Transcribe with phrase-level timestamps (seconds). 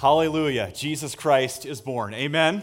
[0.00, 0.70] Hallelujah.
[0.76, 2.14] Jesus Christ is born.
[2.14, 2.62] Amen.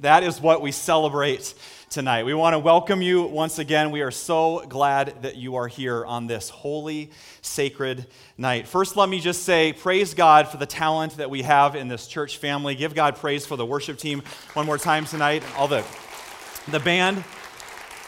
[0.00, 1.54] That is what we celebrate
[1.90, 2.24] tonight.
[2.24, 3.92] We want to welcome you once again.
[3.92, 8.66] We are so glad that you are here on this holy, sacred night.
[8.66, 12.08] First, let me just say, praise God for the talent that we have in this
[12.08, 12.74] church family.
[12.74, 14.20] Give God praise for the worship team
[14.54, 15.44] one more time tonight.
[15.56, 15.84] All the,
[16.66, 17.22] the band.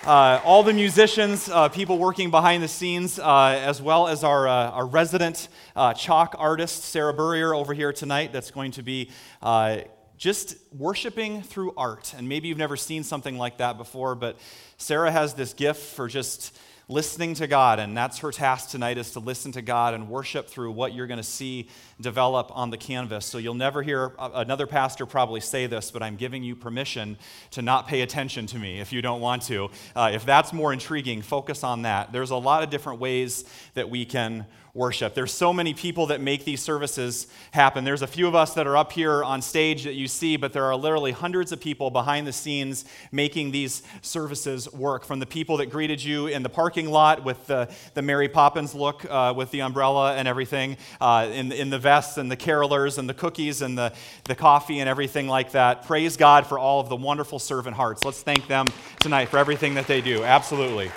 [0.07, 4.47] Uh, all the musicians, uh, people working behind the scenes, uh, as well as our,
[4.47, 9.11] uh, our resident uh, chalk artist, Sarah Burrier, over here tonight, that's going to be
[9.41, 9.79] uh,
[10.19, 12.13] just worshiping through art.
[12.19, 14.39] And maybe you've never seen something like that before, but
[14.77, 16.55] Sarah has this gift for just
[16.87, 20.49] listening to God, and that's her task tonight is to listen to God and worship
[20.49, 21.69] through what you're going to see
[22.01, 23.27] develop on the canvas.
[23.27, 27.19] So you'll never hear another pastor probably say this, but I'm giving you permission
[27.53, 29.71] to not pay attention to me if you don't want to.
[29.95, 32.13] Uh, if that's more intriguing, focus on that.
[32.13, 33.45] There's a lot of different ways
[33.75, 35.15] that we can worship.
[35.15, 37.85] There's so many people that make these services happen.
[37.85, 40.53] There's a few of us that are up here on stage that you see, but
[40.53, 45.05] there are literally hundreds of people behind the scenes making these services work.
[45.05, 48.75] From the people that greeted you in the parking lot with the, the Mary Poppins
[48.75, 52.99] look uh, with the umbrella and everything, uh, in, in the vests and the carolers
[52.99, 53.93] and the cookies and the,
[54.25, 55.87] the coffee and everything like that.
[55.87, 58.05] Praise God for all of the wonderful servant hearts.
[58.05, 58.67] Let's thank them
[58.99, 60.25] tonight for everything that they do.
[60.25, 60.91] Absolutely.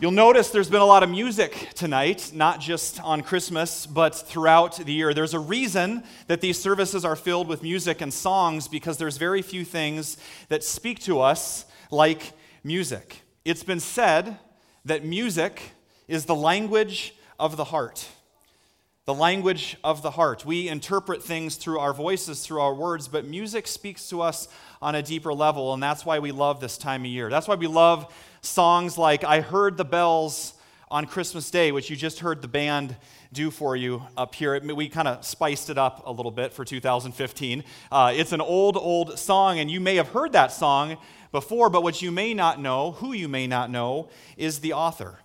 [0.00, 4.76] You'll notice there's been a lot of music tonight, not just on Christmas, but throughout
[4.76, 5.12] the year.
[5.12, 9.42] There's a reason that these services are filled with music and songs because there's very
[9.42, 10.16] few things
[10.50, 13.22] that speak to us like music.
[13.44, 14.38] It's been said
[14.84, 15.72] that music
[16.06, 18.08] is the language of the heart.
[19.04, 20.44] The language of the heart.
[20.44, 24.48] We interpret things through our voices, through our words, but music speaks to us
[24.82, 27.30] on a deeper level, and that's why we love this time of year.
[27.30, 30.54] That's why we love songs like I Heard the Bells
[30.90, 32.96] on Christmas Day, which you just heard the band
[33.32, 34.58] do for you up here.
[34.60, 37.64] We kind of spiced it up a little bit for 2015.
[37.90, 40.96] Uh, it's an old, old song, and you may have heard that song
[41.30, 45.18] before, but what you may not know, who you may not know, is the author.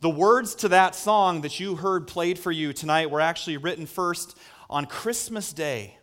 [0.00, 3.84] The words to that song that you heard played for you tonight were actually written
[3.84, 4.34] first
[4.70, 5.98] on Christmas Day.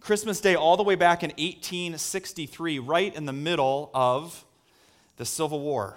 [0.00, 4.44] Christmas Day, all the way back in 1863, right in the middle of
[5.16, 5.96] the Civil War.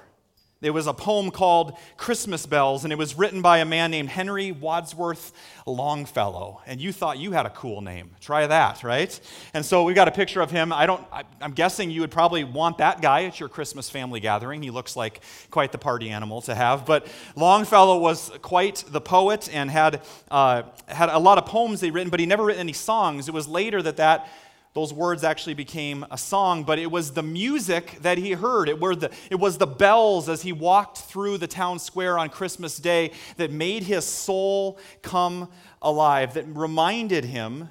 [0.62, 4.10] There was a poem called Christmas Bells, and it was written by a man named
[4.10, 5.34] Henry Wadsworth
[5.66, 6.62] Longfellow.
[6.68, 8.12] And you thought you had a cool name.
[8.20, 9.20] Try that, right?
[9.56, 10.72] And so we've got a picture of him.
[10.72, 14.20] I don't, I, am guessing you would probably want that guy at your Christmas family
[14.20, 14.62] gathering.
[14.62, 16.86] He looks like quite the party animal to have.
[16.86, 21.90] But Longfellow was quite the poet and had, uh, had a lot of poems they
[21.90, 23.28] written, but he never written any songs.
[23.28, 24.30] It was later that that
[24.74, 28.70] those words actually became a song, but it was the music that he heard.
[28.70, 32.30] It, were the, it was the bells as he walked through the town square on
[32.30, 35.50] Christmas Day that made his soul come
[35.82, 37.68] alive, that reminded him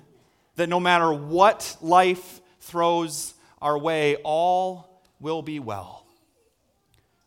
[0.56, 6.05] that no matter what life throws our way, all will be well.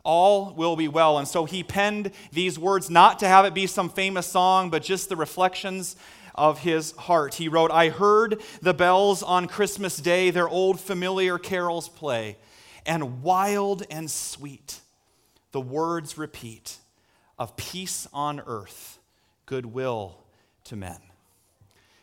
[0.03, 1.17] All will be well.
[1.17, 4.83] And so he penned these words not to have it be some famous song, but
[4.83, 5.95] just the reflections
[6.35, 7.35] of his heart.
[7.35, 12.37] He wrote, I heard the bells on Christmas Day, their old familiar carols play,
[12.85, 14.79] and wild and sweet
[15.51, 16.77] the words repeat
[17.39, 18.99] of peace on earth,
[19.45, 20.17] goodwill
[20.65, 20.99] to men.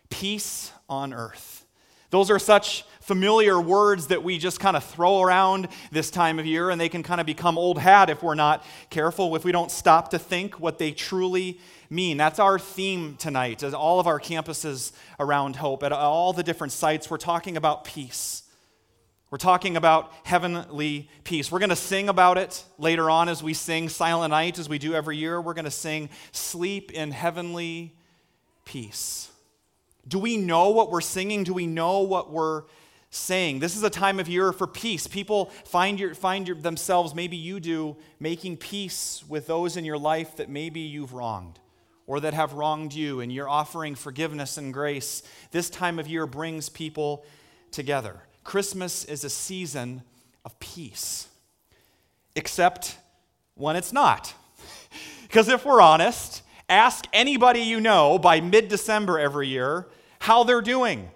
[0.09, 1.67] Peace on earth.
[2.11, 6.47] Those are such familiar words that we just kind of throw around this time of
[6.47, 9.53] year, and they can kind of become old hat if we're not careful, if we
[9.53, 11.61] don't stop to think what they truly
[11.91, 12.17] mean.
[12.17, 16.73] That's our theme tonight at all of our campuses around Hope, at all the different
[16.73, 17.11] sites.
[17.11, 18.45] We're talking about peace.
[19.31, 21.53] We're talking about heavenly peace.
[21.53, 24.79] We're going to sing about it later on as we sing Silent Night, as we
[24.79, 25.41] do every year.
[25.41, 27.95] We're going to sing Sleep in Heavenly
[28.65, 29.31] Peace.
[30.07, 31.45] Do we know what we're singing?
[31.45, 32.65] Do we know what we're
[33.11, 33.61] saying?
[33.61, 35.07] This is a time of year for peace.
[35.07, 39.99] People find, your, find your, themselves, maybe you do, making peace with those in your
[39.99, 41.61] life that maybe you've wronged
[42.11, 45.23] or that have wronged you, and you're offering forgiveness and grace,
[45.53, 47.25] this time of year brings people
[47.71, 48.17] together.
[48.43, 50.03] Christmas is a season
[50.45, 51.29] of peace,
[52.35, 52.99] except
[53.55, 54.35] when it's not.
[55.23, 59.87] Because if we're honest, ask anybody you know by mid December every year
[60.19, 61.09] how they're doing.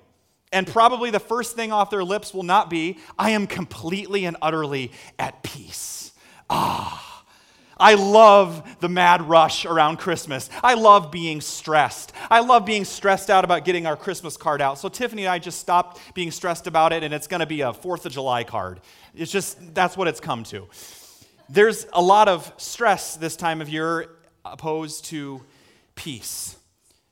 [0.52, 4.37] And probably the first thing off their lips will not be, I am completely and
[4.41, 6.12] utterly at peace.
[6.49, 7.13] Ah.
[7.79, 10.49] I love the mad rush around Christmas.
[10.62, 12.12] I love being stressed.
[12.31, 14.79] I love being stressed out about getting our Christmas card out.
[14.79, 17.62] So Tiffany and I just stopped being stressed about it, and it's going to be
[17.62, 18.81] a 4th of July card.
[19.15, 20.69] It's just, that's what it's come to.
[21.49, 24.09] There's a lot of stress this time of year
[24.44, 25.43] opposed to
[25.94, 26.56] peace.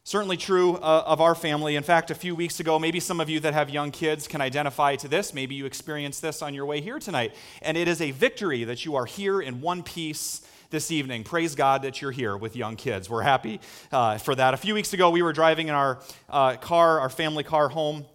[0.04, 1.76] Certainly true uh, of our family.
[1.76, 4.40] In fact, a few weeks ago, maybe some of you that have young kids can
[4.40, 5.32] identify to this.
[5.32, 7.34] Maybe you experienced this on your way here tonight.
[7.62, 11.22] And it is a victory that you are here in one piece this evening.
[11.22, 13.08] Praise God that you're here with young kids.
[13.08, 13.60] We're happy
[13.92, 14.54] uh, for that.
[14.54, 18.06] A few weeks ago, we were driving in our uh, car, our family car home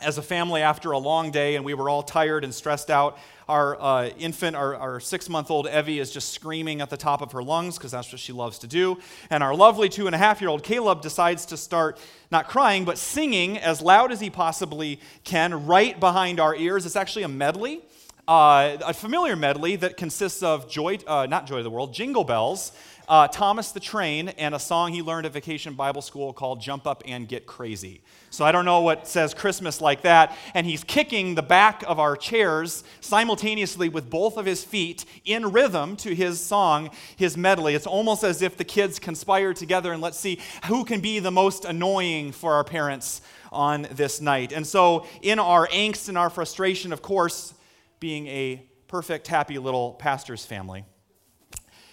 [0.00, 3.18] as a family after a long day, and we were all tired and stressed out.
[3.48, 7.22] Our uh, infant, our, our six month old Evie, is just screaming at the top
[7.22, 8.98] of her lungs because that's what she loves to do.
[9.30, 12.00] And our lovely two and a half year old Caleb decides to start
[12.32, 16.84] not crying, but singing as loud as he possibly can right behind our ears.
[16.84, 17.80] It's actually a medley
[18.28, 22.22] uh, a familiar medley that consists of Joy, uh, not Joy of the World, Jingle
[22.22, 22.72] Bells,
[23.08, 26.86] uh, Thomas the Train, and a song he learned at Vacation Bible School called Jump
[26.86, 28.00] Up and Get Crazy.
[28.30, 30.36] So I don't know what says Christmas like that.
[30.54, 35.50] And he's kicking the back of our chairs simultaneously with both of his feet in
[35.50, 37.74] rhythm to his song, his medley.
[37.74, 41.32] It's almost as if the kids conspire together and let's see who can be the
[41.32, 43.20] most annoying for our parents
[43.50, 44.52] on this night.
[44.52, 47.52] And so, in our angst and our frustration, of course,
[48.02, 50.84] being a perfect, happy little pastor's family.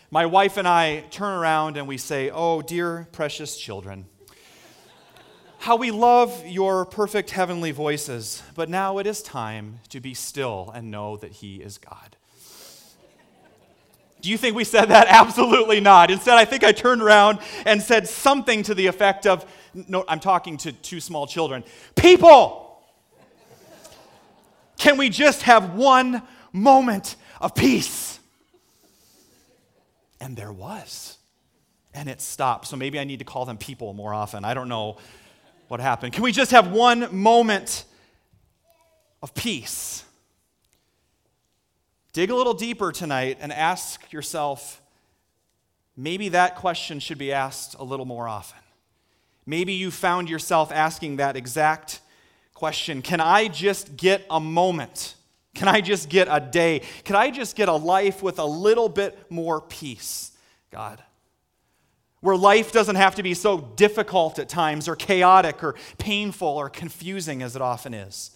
[0.10, 4.08] My wife and I turn around and we say, Oh, dear precious children,
[5.60, 10.72] how we love your perfect heavenly voices, but now it is time to be still
[10.74, 12.18] and know that He is God.
[14.22, 15.06] Do you think we said that?
[15.10, 16.10] Absolutely not.
[16.10, 19.46] Instead, I think I turned around and said something to the effect of,
[19.76, 21.64] no, I'm talking to two small children.
[21.96, 22.69] People!
[24.80, 26.24] Can we just have one
[26.54, 28.18] moment of peace?
[30.22, 31.18] And there was.
[31.94, 32.68] And it stopped.
[32.68, 34.46] So maybe I need to call them people more often.
[34.46, 34.98] I don't know
[35.68, 36.14] what happened.
[36.14, 37.84] Can we just have one moment
[39.22, 40.06] of peace?
[42.14, 44.82] Dig a little deeper tonight and ask yourself
[45.98, 48.60] maybe that question should be asked a little more often.
[49.46, 52.00] Maybe you found yourself asking that exact
[52.60, 55.16] question Can I just get a moment?
[55.56, 56.82] Can I just get a day?
[57.06, 60.32] Can I just get a life with a little bit more peace,
[60.70, 61.02] God?
[62.20, 66.70] Where life doesn't have to be so difficult at times, or chaotic, or painful, or
[66.70, 68.32] confusing as it often is.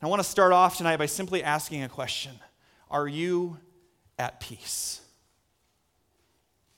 [0.00, 2.32] I want to start off tonight by simply asking a question
[2.90, 3.58] Are you
[4.18, 4.99] at peace?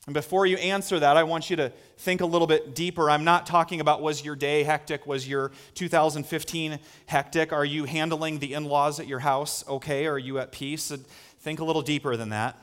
[0.07, 3.09] And before you answer that, I want you to think a little bit deeper.
[3.09, 5.07] I'm not talking about was your day hectic?
[5.07, 7.53] Was your 2015 hectic?
[7.53, 10.07] Are you handling the in laws at your house okay?
[10.07, 10.91] Are you at peace?
[11.41, 12.59] Think a little deeper than that.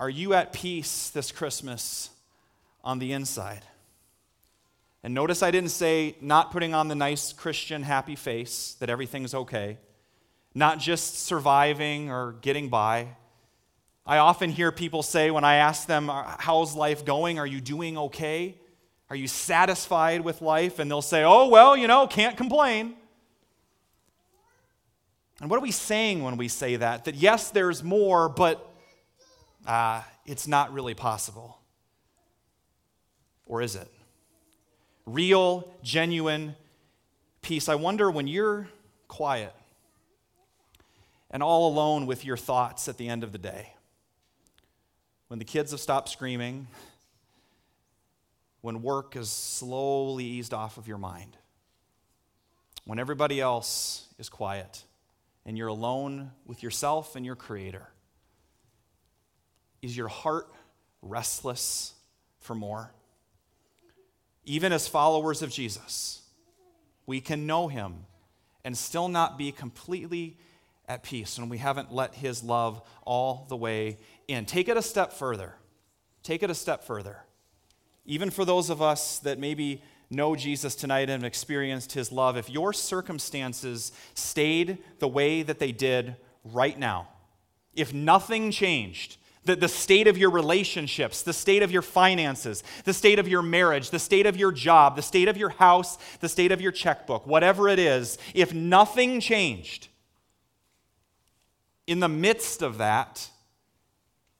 [0.00, 2.10] Are you at peace this Christmas
[2.82, 3.62] on the inside?
[5.02, 9.34] And notice I didn't say not putting on the nice Christian happy face that everything's
[9.34, 9.78] okay,
[10.54, 13.08] not just surviving or getting by.
[14.06, 17.38] I often hear people say when I ask them, How's life going?
[17.38, 18.56] Are you doing okay?
[19.10, 20.78] Are you satisfied with life?
[20.78, 22.94] And they'll say, Oh, well, you know, can't complain.
[25.40, 27.04] And what are we saying when we say that?
[27.04, 28.72] That yes, there's more, but
[29.66, 31.58] uh, it's not really possible.
[33.44, 33.90] Or is it?
[35.04, 36.54] Real, genuine
[37.42, 37.68] peace.
[37.68, 38.68] I wonder when you're
[39.08, 39.52] quiet
[41.30, 43.75] and all alone with your thoughts at the end of the day
[45.28, 46.66] when the kids have stopped screaming,
[48.60, 51.36] when work has slowly eased off of your mind,
[52.84, 54.84] when everybody else is quiet
[55.44, 57.86] and you're alone with yourself and your Creator,
[59.82, 60.48] is your heart
[61.02, 61.94] restless
[62.40, 62.92] for more?
[64.44, 66.22] Even as followers of Jesus,
[67.06, 68.06] we can know Him
[68.64, 70.38] and still not be completely
[70.88, 74.46] at peace when we haven't let His love all the way in.
[74.46, 75.54] Take it a step further.
[76.22, 77.24] Take it a step further.
[78.04, 82.48] Even for those of us that maybe know Jesus tonight and experienced his love, if
[82.48, 87.08] your circumstances stayed the way that they did right now,
[87.74, 92.92] if nothing changed, the, the state of your relationships, the state of your finances, the
[92.92, 96.28] state of your marriage, the state of your job, the state of your house, the
[96.28, 99.88] state of your checkbook, whatever it is, if nothing changed,
[101.86, 103.30] in the midst of that,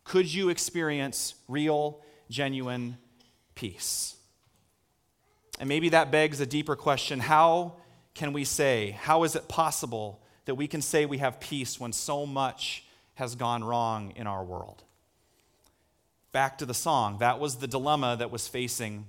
[0.06, 2.96] could you experience real, genuine
[3.56, 4.14] peace?
[5.58, 7.74] And maybe that begs a deeper question how
[8.14, 11.92] can we say, how is it possible that we can say we have peace when
[11.92, 12.84] so much
[13.16, 14.84] has gone wrong in our world?
[16.32, 17.18] Back to the song.
[17.18, 19.06] That was the dilemma that was facing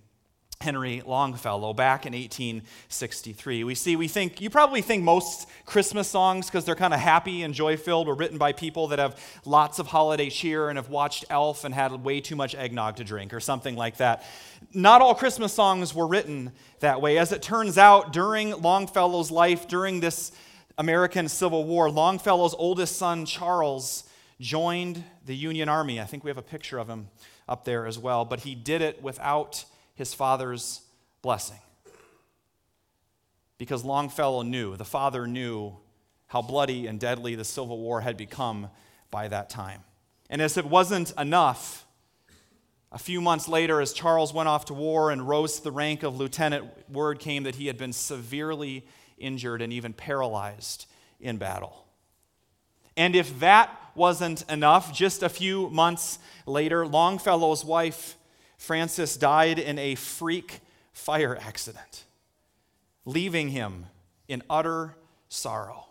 [0.62, 3.64] Henry Longfellow back in 1863.
[3.64, 7.44] We see, we think, you probably think most Christmas songs, because they're kind of happy
[7.44, 10.90] and joy filled, were written by people that have lots of holiday cheer and have
[10.90, 14.26] watched Elf and had way too much eggnog to drink or something like that.
[14.74, 17.20] Not all Christmas songs were written that way.
[17.20, 20.32] As it turns out, during Longfellow's life, during this
[20.80, 24.06] American Civil War, Longfellow's oldest son, Charles,
[24.40, 26.02] joined the Union Army.
[26.02, 27.10] I think we have a picture of him
[27.48, 29.66] up there as well, but he did it without
[29.98, 30.82] his father's
[31.22, 31.60] blessing.
[33.58, 35.76] Because Longfellow knew, the father knew
[36.28, 38.70] how bloody and deadly the Civil War had become
[39.10, 39.82] by that time.
[40.30, 41.86] And as it wasn't enough,
[42.92, 46.04] a few months later, as Charles went off to war and rose to the rank
[46.04, 48.86] of lieutenant, word came that he had been severely
[49.18, 50.86] injured and even paralyzed
[51.20, 51.86] in battle.
[52.96, 58.16] And if that wasn't enough, just a few months later, Longfellow's wife
[58.58, 60.60] Frances died in a freak
[60.92, 62.06] fire accident,
[63.06, 63.86] leaving him
[64.28, 64.96] in utter
[65.30, 65.86] sorrow.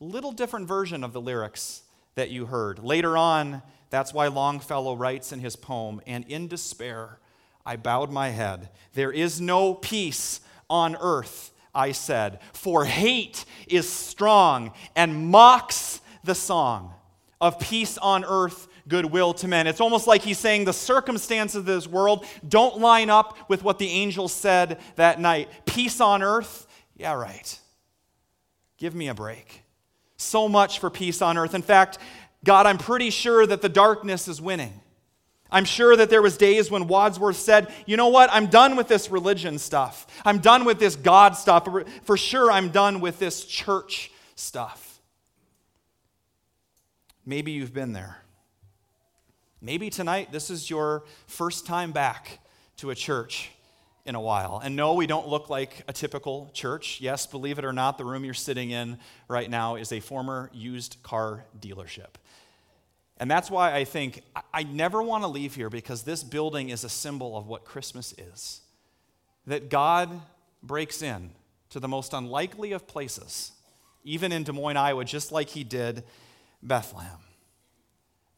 [0.00, 1.82] Little different version of the lyrics
[2.14, 2.78] that you heard.
[2.78, 7.18] Later on, that's why Longfellow writes in his poem, and in despair,
[7.64, 8.68] I bowed my head.
[8.94, 10.40] There is no peace
[10.70, 16.94] on earth, I said, for hate is strong and mocks the song
[17.40, 19.66] of peace on earth goodwill to men.
[19.66, 23.78] It's almost like he's saying the circumstances of this world don't line up with what
[23.78, 25.48] the angels said that night.
[25.66, 26.66] Peace on earth?
[26.96, 27.58] Yeah, right.
[28.78, 29.62] Give me a break.
[30.16, 31.54] So much for peace on earth.
[31.54, 31.98] In fact,
[32.44, 34.80] God, I'm pretty sure that the darkness is winning.
[35.50, 38.30] I'm sure that there was days when Wadsworth said, "You know what?
[38.32, 40.06] I'm done with this religion stuff.
[40.24, 41.68] I'm done with this God stuff.
[42.02, 45.00] For sure I'm done with this church stuff."
[47.24, 48.22] Maybe you've been there.
[49.66, 52.38] Maybe tonight this is your first time back
[52.76, 53.50] to a church
[54.04, 54.60] in a while.
[54.62, 57.00] And no, we don't look like a typical church.
[57.00, 58.96] Yes, believe it or not, the room you're sitting in
[59.26, 62.14] right now is a former used car dealership.
[63.16, 64.22] And that's why I think
[64.54, 68.12] I never want to leave here because this building is a symbol of what Christmas
[68.12, 68.60] is.
[69.48, 70.20] That God
[70.62, 71.30] breaks in
[71.70, 73.50] to the most unlikely of places,
[74.04, 76.04] even in Des Moines, Iowa, just like he did
[76.62, 77.18] Bethlehem.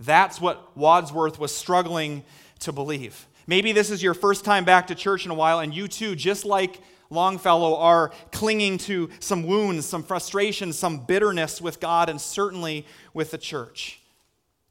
[0.01, 2.23] That's what Wadsworth was struggling
[2.61, 3.27] to believe.
[3.47, 6.15] Maybe this is your first time back to church in a while, and you too,
[6.15, 12.21] just like Longfellow, are clinging to some wounds, some frustration, some bitterness with God, and
[12.21, 14.01] certainly with the church.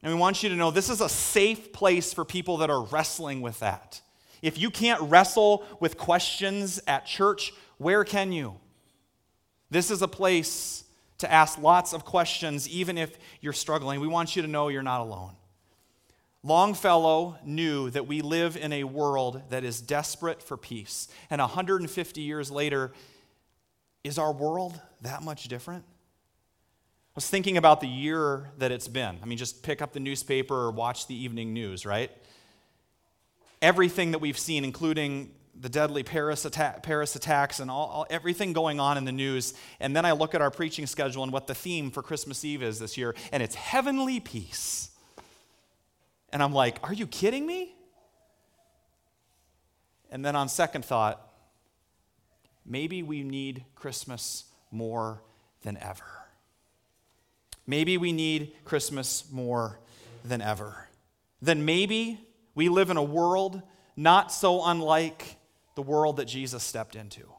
[0.03, 2.83] And we want you to know this is a safe place for people that are
[2.83, 3.99] wrestling with that.
[4.41, 8.59] If you can't wrestle with questions at church, where can you?
[9.71, 10.83] This is a place
[11.19, 13.99] to ask lots of questions, even if you're struggling.
[13.99, 15.33] We want you to know you're not alone.
[16.43, 21.07] Longfellow knew that we live in a world that is desperate for peace.
[21.29, 22.93] And 150 years later,
[24.03, 25.83] is our world that much different?
[25.87, 29.17] I was thinking about the year that it's been.
[29.21, 32.11] I mean, just pick up the newspaper or watch the evening news, right?
[33.61, 36.45] Everything that we've seen, including the deadly Paris,
[36.83, 39.53] Paris attacks and all, all, everything going on in the news.
[39.79, 42.61] And then I look at our preaching schedule and what the theme for Christmas Eve
[42.61, 44.91] is this year, and it's heavenly peace.
[46.31, 47.73] And I'm like, are you kidding me?
[50.11, 51.21] And then on second thought,
[52.65, 55.21] maybe we need Christmas more
[55.63, 56.05] than ever.
[57.65, 59.79] Maybe we need Christmas more
[60.23, 60.87] than ever.
[61.41, 62.19] Then maybe
[62.55, 63.61] we live in a world
[63.95, 65.36] not so unlike
[65.77, 67.31] the world that Jesus stepped into.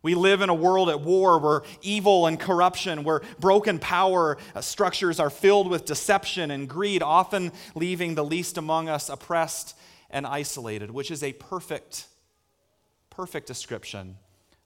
[0.00, 4.60] We live in a world at war where evil and corruption, where broken power uh,
[4.60, 9.76] structures are filled with deception and greed, often leaving the least among us oppressed
[10.08, 12.06] and isolated, which is a perfect,
[13.10, 14.18] perfect description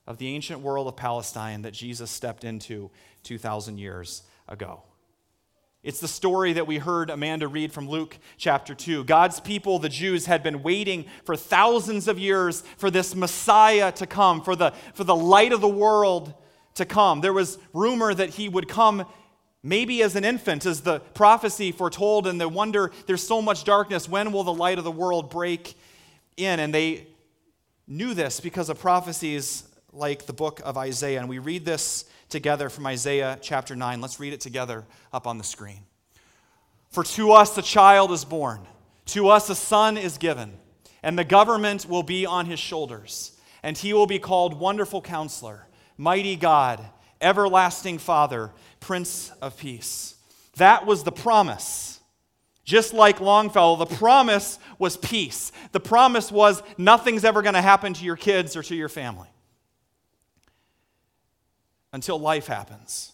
[0.05, 2.91] of the ancient world of Palestine that Jesus stepped into
[3.23, 4.83] 2,000 years ago.
[5.81, 9.05] It's the story that we heard Amanda read from Luke chapter 2.
[9.05, 14.05] God's people, the Jews, had been waiting for thousands of years for this Messiah to
[14.05, 16.33] come, for the, for the light of the world
[16.75, 17.21] to come.
[17.21, 19.05] There was rumor that he would come
[19.63, 24.09] maybe as an infant, as the prophecy foretold, and they wonder there's so much darkness.
[24.09, 25.77] When will the light of the world break
[26.35, 26.59] in?
[26.59, 27.07] And they
[27.87, 31.19] knew this because of prophecies like the book of Isaiah.
[31.19, 34.01] And we read this together from Isaiah chapter 9.
[34.01, 35.81] Let's read it together up on the screen.
[36.89, 38.61] For to us a child is born,
[39.07, 40.53] to us a son is given,
[41.03, 43.35] and the government will be on his shoulders.
[43.61, 45.67] And he will be called Wonderful Counselor,
[45.97, 46.83] Mighty God,
[47.19, 50.15] Everlasting Father, Prince of Peace.
[50.55, 51.99] That was the promise
[52.63, 55.51] Just like Longfellow, the promise was peace.
[55.71, 59.27] The promise was nothing's ever going to happen to your kids or to your family
[61.91, 63.13] until life happens,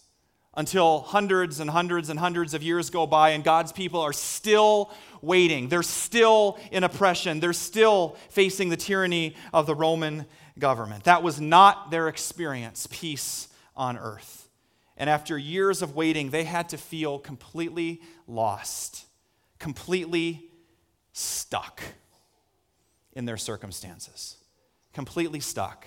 [0.54, 4.90] until hundreds and hundreds and hundreds of years go by and God's people are still
[5.22, 5.68] waiting.
[5.68, 7.40] They're still in oppression.
[7.40, 10.26] They're still facing the tyranny of the Roman
[10.58, 11.04] government.
[11.04, 14.48] That was not their experience, peace on earth.
[14.96, 19.04] And after years of waiting, they had to feel completely lost,
[19.58, 20.50] completely
[21.12, 21.82] stuck
[23.12, 24.36] in their circumstances,
[24.92, 25.86] completely stuck.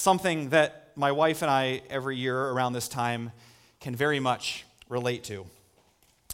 [0.00, 3.32] Something that my wife and I, every year around this time,
[3.80, 5.44] can very much relate to.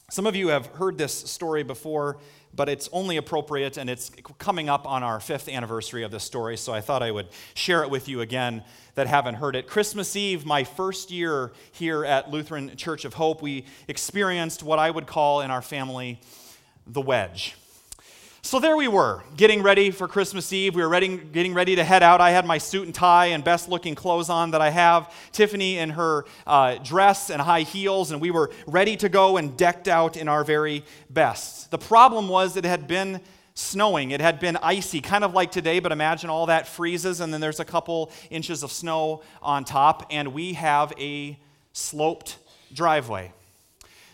[0.08, 2.18] Some of you have heard this story before,
[2.54, 6.56] but it's only appropriate and it's coming up on our fifth anniversary of this story,
[6.56, 8.62] so I thought I would share it with you again
[8.94, 9.66] that haven't heard it.
[9.66, 14.92] Christmas Eve, my first year here at Lutheran Church of Hope, we experienced what I
[14.92, 16.20] would call in our family
[16.87, 17.56] the wedge.
[18.46, 20.76] So there we were, getting ready for Christmas Eve.
[20.76, 22.20] We were ready, getting ready to head out.
[22.20, 25.12] I had my suit and tie and best looking clothes on that I have.
[25.32, 29.56] Tiffany in her uh, dress and high heels, and we were ready to go and
[29.56, 31.72] decked out in our very best.
[31.72, 33.20] The problem was it had been
[33.54, 34.12] snowing.
[34.12, 37.40] It had been icy, kind of like today, but imagine all that freezes, and then
[37.40, 41.36] there's a couple inches of snow on top, and we have a
[41.72, 42.38] sloped
[42.72, 43.32] driveway.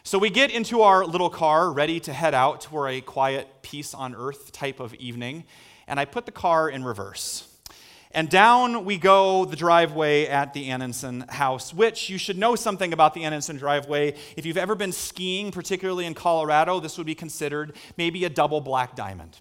[0.04, 3.94] So we get into our little car, ready to head out for a quiet, peace
[3.94, 5.44] on earth type of evening,
[5.86, 7.46] and I put the car in reverse.
[8.10, 12.92] And down we go the driveway at the Annenson house, which you should know something
[12.92, 14.16] about the Annenson driveway.
[14.36, 18.60] If you've ever been skiing, particularly in Colorado, this would be considered maybe a double
[18.60, 19.38] black diamond.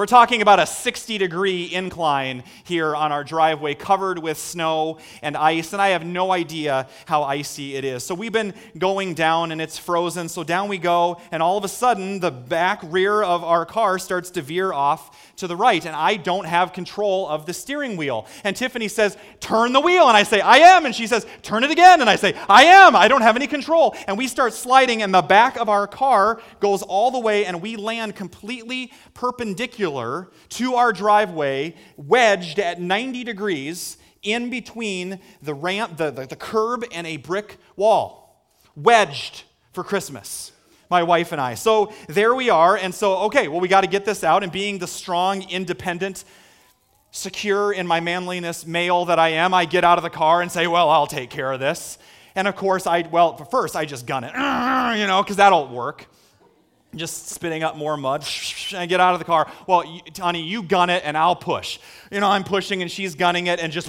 [0.00, 5.36] We're talking about a 60 degree incline here on our driveway, covered with snow and
[5.36, 8.02] ice, and I have no idea how icy it is.
[8.02, 10.30] So we've been going down and it's frozen.
[10.30, 13.98] So down we go, and all of a sudden, the back rear of our car
[13.98, 17.96] starts to veer off to the right, and I don't have control of the steering
[17.96, 18.26] wheel.
[18.44, 20.08] And Tiffany says, Turn the wheel.
[20.08, 20.86] And I say, I am.
[20.86, 22.00] And she says, Turn it again.
[22.00, 22.94] And I say, I am.
[22.94, 23.94] I don't have any control.
[24.06, 27.60] And we start sliding, and the back of our car goes all the way, and
[27.60, 35.96] we land completely perpendicular to our driveway, wedged at 90 degrees in between the ramp,
[35.96, 38.46] the, the, the curb, and a brick wall.
[38.76, 40.52] Wedged for Christmas
[40.90, 41.54] my wife and I.
[41.54, 42.76] So there we are.
[42.76, 44.42] And so, okay, well, we got to get this out.
[44.42, 46.24] And being the strong, independent,
[47.12, 50.50] secure in my manliness male that I am, I get out of the car and
[50.50, 51.98] say, well, I'll take care of this.
[52.34, 54.32] And of course, I, well, first I just gun it,
[55.00, 56.06] you know, because that'll work
[56.96, 58.26] just spitting up more mud
[58.74, 59.50] and get out of the car.
[59.66, 59.84] Well,
[60.18, 61.78] honey, you gun it and I'll push.
[62.10, 63.88] You know, I'm pushing and she's gunning it and just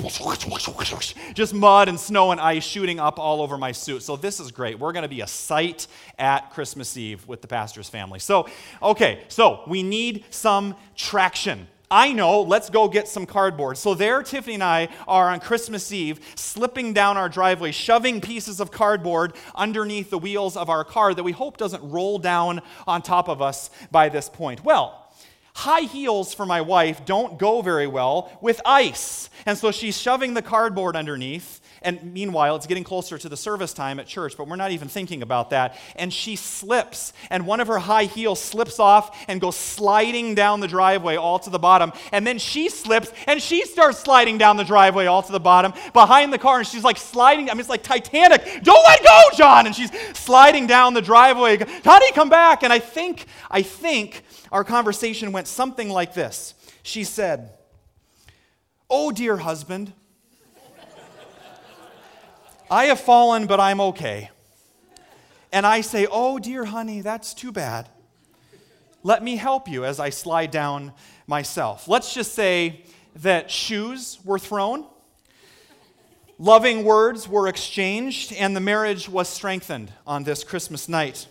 [1.34, 4.04] just mud and snow and ice shooting up all over my suit.
[4.04, 4.78] So this is great.
[4.78, 5.88] We're going to be a sight
[6.20, 8.20] at Christmas Eve with the pastor's family.
[8.20, 8.48] So,
[8.82, 11.68] okay, so we need some traction.
[11.92, 13.78] I know, let's go get some cardboard.
[13.78, 18.62] So there, Tiffany and I are on Christmas Eve, slipping down our driveway, shoving pieces
[18.62, 23.02] of cardboard underneath the wheels of our car that we hope doesn't roll down on
[23.02, 24.64] top of us by this point.
[24.64, 25.12] Well,
[25.54, 29.30] high heels for my wife don't go very well with ice.
[29.46, 31.61] And so she's shoving the cardboard underneath.
[31.84, 34.88] And meanwhile, it's getting closer to the service time at church, but we're not even
[34.88, 35.78] thinking about that.
[35.96, 40.60] And she slips, and one of her high heels slips off and goes sliding down
[40.60, 41.92] the driveway all to the bottom.
[42.12, 45.74] And then she slips and she starts sliding down the driveway all to the bottom
[45.92, 46.60] behind the car.
[46.60, 47.50] And she's like sliding.
[47.50, 48.44] I mean, it's like Titanic.
[48.62, 49.66] Don't let go, John.
[49.66, 51.58] And she's sliding down the driveway.
[51.58, 52.62] Honey, come back.
[52.62, 56.54] And I think, I think our conversation went something like this.
[56.84, 57.54] She said,
[58.88, 59.94] Oh, dear husband.
[62.72, 64.30] I have fallen, but I'm okay.
[65.52, 67.90] And I say, Oh, dear honey, that's too bad.
[69.04, 70.94] Let me help you as I slide down
[71.28, 71.90] myself.
[71.90, 72.86] Let's just say
[73.18, 74.86] that shoes were thrown,
[76.40, 81.28] loving words were exchanged, and the marriage was strengthened on this Christmas night.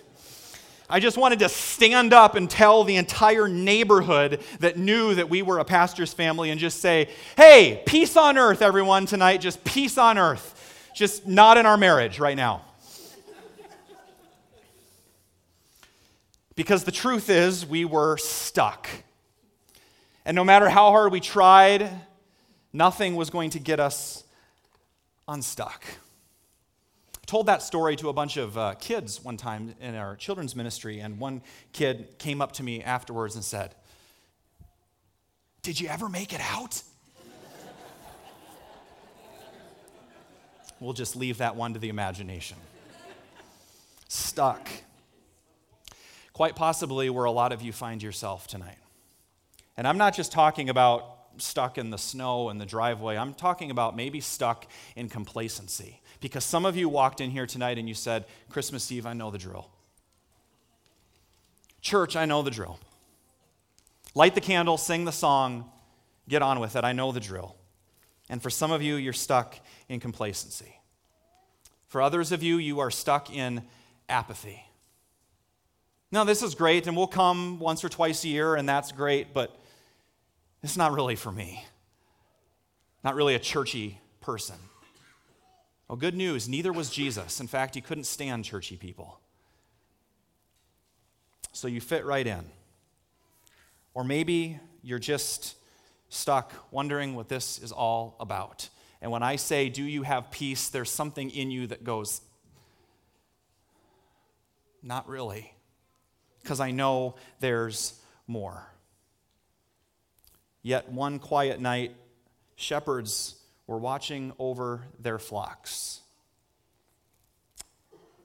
[0.90, 5.40] I just wanted to stand up and tell the entire neighborhood that knew that we
[5.40, 9.40] were a pastor's family and just say, hey, peace on earth, everyone, tonight.
[9.40, 10.59] Just peace on earth.
[10.94, 12.62] Just not in our marriage right now.
[16.56, 18.88] Because the truth is, we were stuck.
[20.24, 21.90] And no matter how hard we tried,
[22.72, 24.24] nothing was going to get us
[25.26, 25.84] unstuck.
[27.14, 30.54] I told that story to a bunch of uh, kids one time in our children's
[30.54, 31.40] ministry, and one
[31.72, 33.74] kid came up to me afterwards and said,
[35.62, 36.82] Did you ever make it out?
[40.80, 42.56] We'll just leave that one to the imagination.
[44.08, 44.68] Stuck.
[46.32, 48.78] quite possibly where a lot of you find yourself tonight.
[49.76, 53.70] And I'm not just talking about stuck in the snow in the driveway, I'm talking
[53.70, 54.66] about maybe stuck
[54.96, 56.00] in complacency.
[56.20, 59.30] Because some of you walked in here tonight and you said, Christmas Eve, I know
[59.30, 59.70] the drill.
[61.80, 62.78] Church, I know the drill.
[64.14, 65.70] Light the candle, sing the song,
[66.28, 66.84] get on with it.
[66.84, 67.56] I know the drill.
[68.30, 69.56] And for some of you, you're stuck
[69.88, 70.80] in complacency.
[71.88, 73.62] For others of you, you are stuck in
[74.08, 74.64] apathy.
[76.12, 79.34] Now, this is great, and we'll come once or twice a year, and that's great,
[79.34, 79.60] but
[80.62, 81.64] it's not really for me.
[83.02, 84.56] Not really a churchy person.
[85.88, 87.40] Well, good news, neither was Jesus.
[87.40, 89.18] In fact, he couldn't stand churchy people.
[91.52, 92.44] So you fit right in.
[93.92, 95.56] Or maybe you're just
[96.10, 98.68] stuck wondering what this is all about.
[99.00, 100.68] And when I say, Do you have peace?
[100.68, 102.20] there's something in you that goes,
[104.82, 105.52] Not really.
[106.42, 108.66] Because I know there's more.
[110.62, 111.94] Yet one quiet night,
[112.56, 116.00] shepherds were watching over their flocks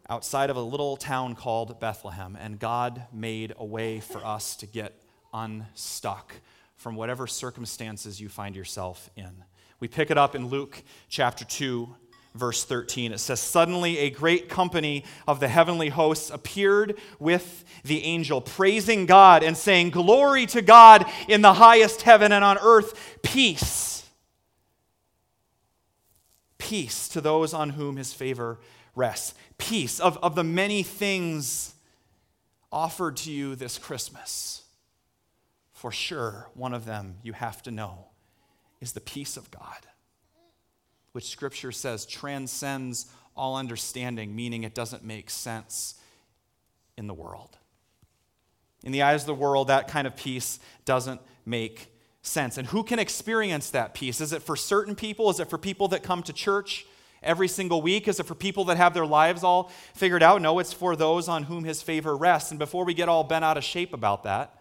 [0.10, 4.68] outside of a little town called Bethlehem, and God made a way for us to
[4.68, 4.94] get
[5.34, 6.34] unstuck
[6.76, 9.44] from whatever circumstances you find yourself in.
[9.80, 11.96] We pick it up in Luke chapter 2,
[12.34, 13.12] verse 13.
[13.12, 19.06] It says, Suddenly a great company of the heavenly hosts appeared with the angel, praising
[19.06, 23.96] God and saying, Glory to God in the highest heaven and on earth, peace
[26.66, 28.60] peace to those on whom his favor
[28.96, 29.36] rests.
[29.58, 31.76] Peace of, of the many things
[32.72, 34.64] offered to you this Christmas.
[35.86, 38.08] For sure, one of them you have to know
[38.82, 39.86] is the peace of God,
[41.12, 43.06] which scripture says transcends
[43.38, 45.94] all understanding, meaning it doesn't make sense
[46.98, 47.60] in the world.
[48.84, 51.94] In the eyes of the world, that kind of peace doesn't make
[52.24, 52.58] sense.
[52.58, 54.20] And who can experience that peace?
[54.22, 55.30] Is it for certain people?
[55.30, 56.88] Is it for people that come to church
[57.22, 58.08] every single week?
[58.08, 60.42] Is it for people that have their lives all figured out?
[60.42, 62.50] No, it's for those on whom his favor rests.
[62.50, 64.55] And before we get all bent out of shape about that,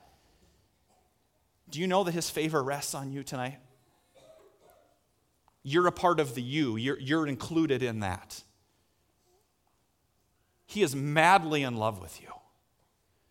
[1.68, 3.58] do you know that his favor rests on you tonight?
[5.62, 8.42] You're a part of the you, you're, you're included in that.
[10.66, 12.28] He is madly in love with you.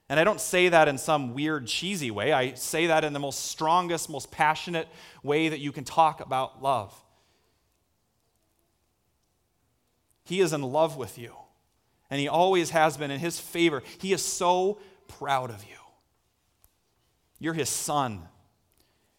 [0.10, 2.34] And I don't say that in some weird, cheesy way.
[2.34, 4.88] I say that in the most strongest, most passionate
[5.24, 6.94] way that you can talk about love.
[10.26, 11.34] He is in love with you,
[12.10, 13.84] and He always has been in His favor.
[14.00, 15.76] He is so proud of you.
[17.44, 18.22] You're His son,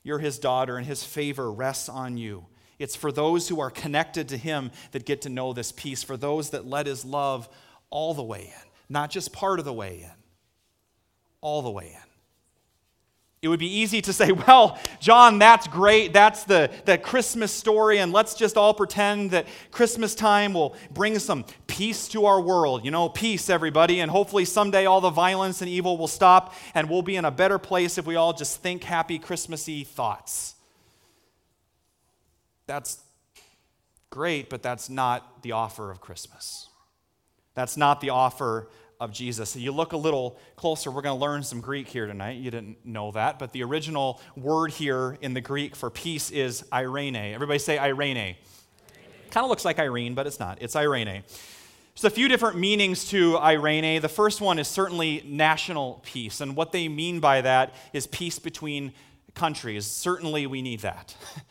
[0.02, 2.46] you're His daughter, and His favor rests on you.
[2.78, 6.16] It's for those who are connected to Him that get to know this peace, for
[6.16, 7.50] those that let His love
[7.90, 10.10] all the way in, not just part of the way in
[11.42, 12.13] all the way in.
[13.44, 16.14] It would be easy to say, well, John, that's great.
[16.14, 21.18] That's the, the Christmas story, and let's just all pretend that Christmas time will bring
[21.18, 22.86] some peace to our world.
[22.86, 26.88] You know, peace, everybody, and hopefully someday all the violence and evil will stop, and
[26.88, 30.54] we'll be in a better place if we all just think happy Christmassy thoughts.
[32.66, 32.98] That's
[34.08, 36.70] great, but that's not the offer of Christmas.
[37.52, 39.50] That's not the offer of Jesus.
[39.50, 42.38] So you look a little closer, we're going to learn some Greek here tonight.
[42.38, 46.62] You didn't know that, but the original word here in the Greek for peace is
[46.72, 47.34] eirene.
[47.34, 48.36] Everybody say eirene.
[49.30, 50.58] Kind of looks like Irene, but it's not.
[50.60, 51.24] It's eirene.
[51.94, 54.00] There's a few different meanings to eirene.
[54.00, 58.38] The first one is certainly national peace, and what they mean by that is peace
[58.38, 58.92] between
[59.34, 59.86] countries.
[59.86, 61.16] Certainly, we need that.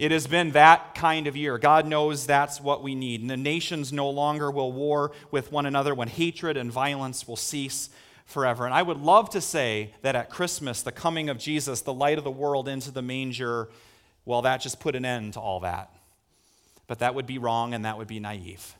[0.00, 1.58] It has been that kind of year.
[1.58, 3.20] God knows that's what we need.
[3.20, 7.36] And the nations no longer will war with one another when hatred and violence will
[7.36, 7.90] cease
[8.24, 8.64] forever.
[8.64, 12.16] And I would love to say that at Christmas, the coming of Jesus, the light
[12.16, 13.68] of the world into the manger,
[14.24, 15.94] well, that just put an end to all that.
[16.86, 18.74] But that would be wrong and that would be naive.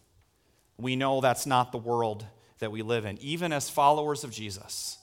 [0.78, 2.24] We know that's not the world
[2.60, 3.18] that we live in.
[3.18, 4.96] Even as followers of Jesus,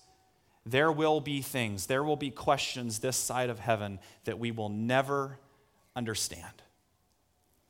[0.65, 4.69] there will be things, there will be questions this side of heaven that we will
[4.69, 5.37] never
[5.97, 6.61] understand.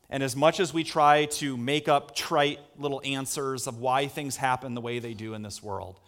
[0.10, 4.38] And as much as we try to make up trite little answers of why things
[4.38, 6.00] happen the way they do in this world,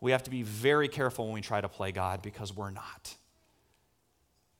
[0.00, 3.14] we have to be very careful when we try to play God because we're not.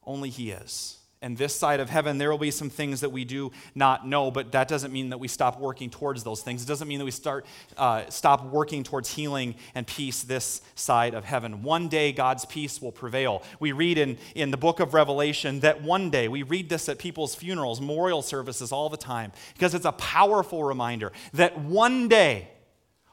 [0.04, 3.24] Only He is and this side of heaven, there will be some things that we
[3.24, 6.62] do not know, but that doesn't mean that we stop working towards those things.
[6.62, 7.44] It doesn't mean that we start,
[7.76, 11.62] uh, stop working towards healing and peace this side of heaven.
[11.64, 13.42] One day, God's peace will prevail.
[13.58, 16.98] We read in, in the book of Revelation that one day, we read this at
[16.98, 22.48] people's funerals, memorial services all the time, because it's a powerful reminder that one day,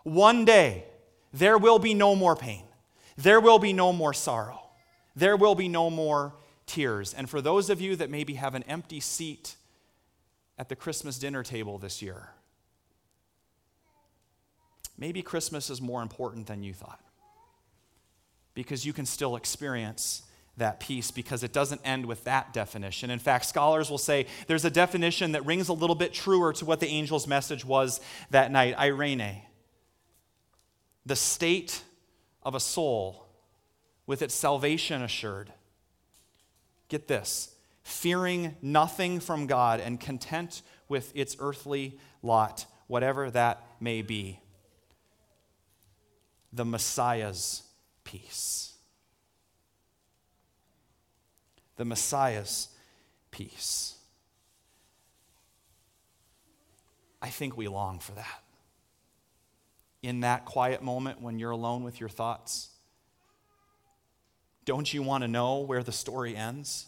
[0.04, 0.86] one day,
[1.34, 2.64] there will be no more pain.
[3.18, 4.62] There will be no more sorrow.
[5.16, 6.34] There will be no more
[6.66, 7.14] tears.
[7.14, 9.56] And for those of you that maybe have an empty seat
[10.58, 12.30] at the Christmas dinner table this year,
[14.98, 17.02] maybe Christmas is more important than you thought
[18.54, 20.24] because you can still experience
[20.58, 23.10] that peace because it doesn't end with that definition.
[23.10, 26.66] In fact, scholars will say there's a definition that rings a little bit truer to
[26.66, 28.00] what the angel's message was
[28.30, 29.42] that night eirene,
[31.06, 31.84] the state
[32.42, 33.28] of a soul
[34.08, 35.52] with its salvation assured.
[36.90, 44.02] Get this fearing nothing from God and content with its earthly lot, whatever that may
[44.02, 44.40] be.
[46.52, 47.62] The Messiah's
[48.04, 48.74] peace.
[51.76, 52.70] The Messiah's
[53.30, 53.96] peace.
[57.22, 58.44] I think we long for that.
[60.02, 62.70] In that quiet moment when you're alone with your thoughts,
[64.66, 66.88] don't you want to know where the story ends?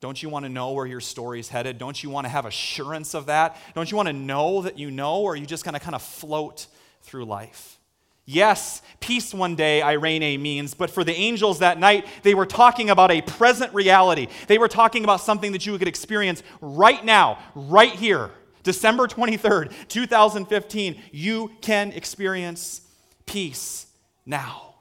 [0.00, 1.78] Don't you want to know where your story's headed?
[1.78, 3.56] Don't you want to have assurance of that?
[3.74, 5.94] Don't you want to know that you know, or are you just going to kind
[5.94, 6.66] of float
[7.02, 7.78] through life?
[8.24, 12.90] Yes, peace one day, Eirene means, but for the angels that night, they were talking
[12.90, 14.28] about a present reality.
[14.46, 18.30] They were talking about something that you could experience right now, right here.
[18.62, 22.80] December 23rd, 2015, you can experience
[23.26, 23.86] peace
[24.24, 24.71] now.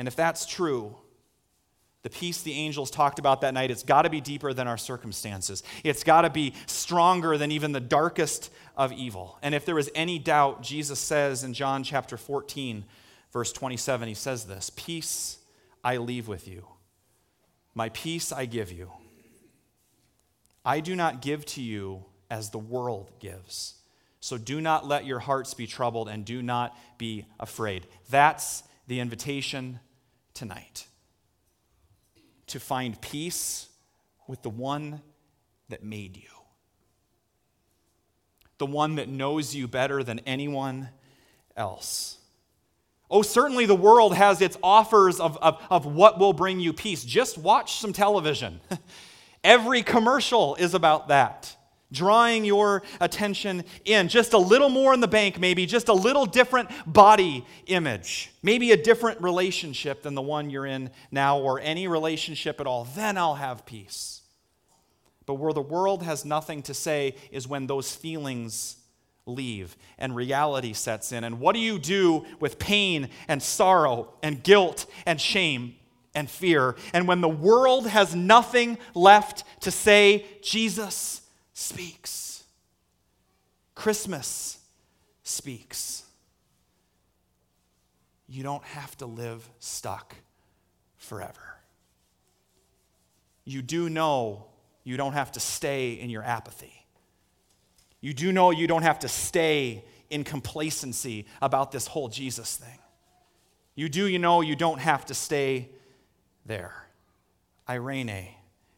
[0.00, 0.96] And if that's true,
[2.04, 4.78] the peace the angels talked about that night, it's got to be deeper than our
[4.78, 5.62] circumstances.
[5.84, 9.38] It's got to be stronger than even the darkest of evil.
[9.42, 12.86] And if there was any doubt, Jesus says in John chapter 14,
[13.30, 15.36] verse 27, he says this Peace
[15.84, 16.66] I leave with you,
[17.74, 18.90] my peace I give you.
[20.64, 23.74] I do not give to you as the world gives.
[24.20, 27.86] So do not let your hearts be troubled and do not be afraid.
[28.08, 29.78] That's the invitation
[30.40, 30.86] tonight
[32.46, 33.68] to find peace
[34.26, 35.02] with the one
[35.68, 36.30] that made you,
[38.56, 40.88] the one that knows you better than anyone
[41.58, 42.16] else.
[43.10, 47.04] Oh, certainly the world has its offers of, of, of what will bring you peace.
[47.04, 48.62] Just watch some television.
[49.44, 51.54] Every commercial is about that
[51.92, 54.08] drawing your attention in.
[54.08, 58.72] Just a little more in the bank, maybe, just a little different body image, maybe
[58.72, 62.84] a different relationship than the one you're in now, or any relationship at all.
[62.84, 64.22] Then I'll have peace.
[65.26, 68.76] But where the world has nothing to say is when those feelings
[69.26, 71.24] leave and reality sets in.
[71.24, 75.76] And what do you do with pain and sorrow and guilt and shame?
[76.12, 76.74] And fear.
[76.92, 81.19] And when the world has nothing left to say, Jesus
[81.60, 82.44] speaks.
[83.74, 84.58] Christmas
[85.22, 86.04] speaks.
[88.28, 90.14] You don't have to live stuck
[90.96, 91.56] forever.
[93.44, 94.46] You do know
[94.84, 96.86] you don't have to stay in your apathy.
[98.00, 102.78] You do know you don't have to stay in complacency about this whole Jesus thing.
[103.74, 105.68] You do you know you don't have to stay
[106.46, 106.86] there.
[107.68, 108.28] Eirene,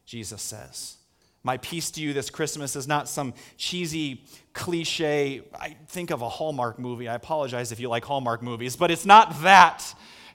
[0.05, 0.97] Jesus says.
[1.45, 5.41] My peace to you this Christmas is not some cheesy cliche.
[5.59, 7.09] I think of a Hallmark movie.
[7.09, 9.83] I apologize if you like Hallmark movies, but it's not that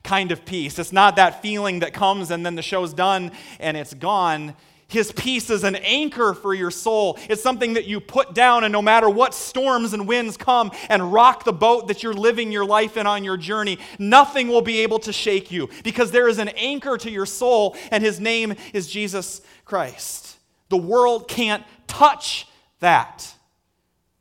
[0.04, 0.78] kind of peace.
[0.78, 4.54] It's not that feeling that comes and then the show's done and it's gone.
[4.86, 7.18] His peace is an anchor for your soul.
[7.28, 11.12] It's something that you put down, and no matter what storms and winds come and
[11.12, 14.80] rock the boat that you're living your life in on your journey, nothing will be
[14.80, 18.54] able to shake you because there is an anchor to your soul, and his name
[18.72, 20.37] is Jesus Christ.
[20.68, 22.46] The world can't touch
[22.80, 23.34] that.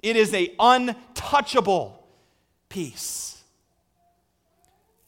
[0.01, 2.07] It is a untouchable
[2.69, 3.41] peace.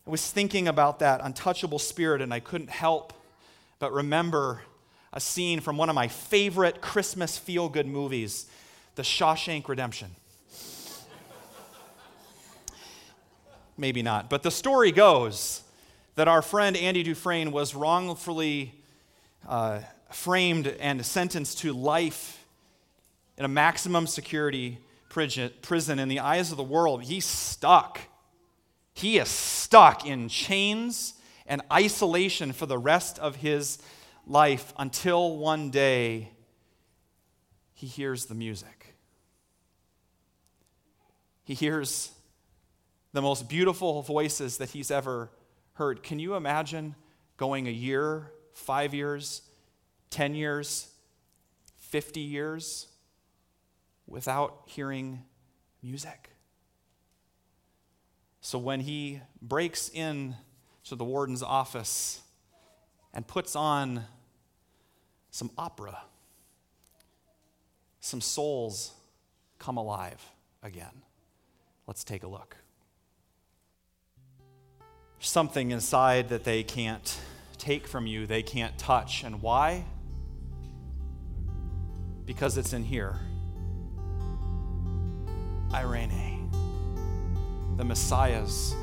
[0.06, 3.14] I was thinking about that untouchable spirit and I couldn't help
[3.78, 4.62] but remember
[5.14, 8.48] a scene from one of my favorite Christmas feel good movies,
[8.96, 10.16] The Shawshank Redemption.
[13.78, 15.64] Maybe not, but the story goes
[16.16, 18.74] that our friend Andy Dufresne was wrongfully
[19.48, 19.80] uh,
[20.12, 22.46] framed and sentenced to life
[23.38, 28.00] in a maximum security prison in the eyes of the world, he's stuck.
[28.94, 31.14] He is stuck in chains
[31.48, 33.80] and isolation for the rest of his
[34.28, 36.32] life until one day
[37.74, 38.96] he hears the music.
[41.44, 42.12] He hears
[43.14, 45.32] the most beautiful voices that he's ever
[45.74, 46.04] heard.
[46.04, 46.94] Can you imagine
[47.38, 49.42] going a year, five years,
[50.10, 50.90] 10 years,
[51.78, 52.88] 50 years
[54.08, 55.24] without hearing
[55.82, 56.30] music?
[58.42, 60.36] So when he breaks in
[60.86, 62.22] to the warden's office
[63.14, 64.06] and puts on
[65.30, 66.02] some opera,
[68.00, 68.94] some souls
[69.60, 70.24] come alive
[70.64, 71.04] again.
[71.86, 72.56] Let's take a look.
[75.22, 77.20] something inside that they can't
[77.58, 79.24] take from you, they can't touch.
[79.24, 79.84] And why?
[82.30, 83.16] Because it's in here.
[85.72, 86.48] Eirene,
[87.76, 88.76] the Messiah's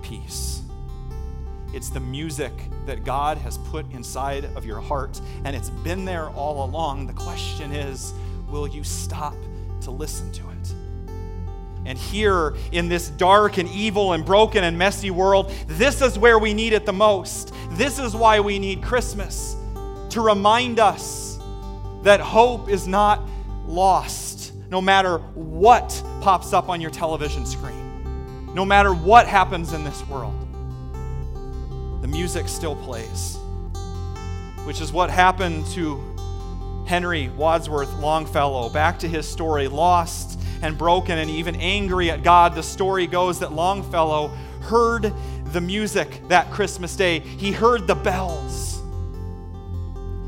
[0.00, 0.62] peace.
[1.74, 2.54] It's the music
[2.86, 7.06] that God has put inside of your heart, and it's been there all along.
[7.06, 8.14] The question is
[8.48, 9.36] will you stop
[9.82, 10.74] to listen to it?
[11.84, 16.38] And here in this dark and evil and broken and messy world, this is where
[16.38, 17.52] we need it the most.
[17.72, 19.56] This is why we need Christmas
[20.08, 21.33] to remind us
[22.04, 23.20] that hope is not
[23.66, 29.84] lost, no matter what pops up on your television screen, no matter what happens in
[29.84, 30.34] this world.
[32.02, 33.38] The music still plays,
[34.64, 36.02] which is what happened to
[36.86, 38.68] Henry Wadsworth Longfellow.
[38.68, 43.38] Back to his story, lost and broken and even angry at God, the story goes
[43.40, 44.28] that Longfellow
[44.60, 45.12] heard
[45.52, 47.20] the music that Christmas day.
[47.20, 48.73] He heard the bells.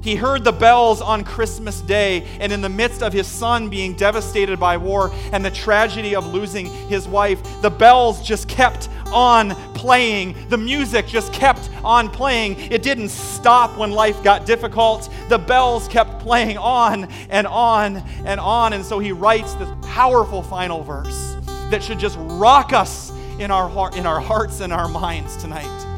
[0.06, 3.92] He heard the bells on Christmas Day, and in the midst of his son being
[3.94, 9.56] devastated by war and the tragedy of losing his wife, the bells just kept on
[9.74, 10.36] playing.
[10.48, 12.56] The music just kept on playing.
[12.70, 15.12] It didn't stop when life got difficult.
[15.28, 18.74] The bells kept playing on and on and on.
[18.74, 21.34] And so he writes this powerful final verse
[21.72, 25.95] that should just rock us in our, heart, in our hearts and our minds tonight.